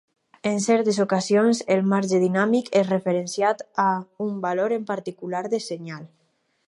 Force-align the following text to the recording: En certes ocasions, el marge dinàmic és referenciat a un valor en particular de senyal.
En 0.51 0.55
certes 0.67 0.97
ocasions, 1.03 1.59
el 1.75 1.83
marge 1.91 2.21
dinàmic 2.23 2.71
és 2.81 2.89
referenciat 2.93 3.61
a 3.85 3.89
un 4.29 4.41
valor 4.47 4.75
en 4.79 4.89
particular 4.93 5.43
de 5.55 5.61
senyal. 5.69 6.09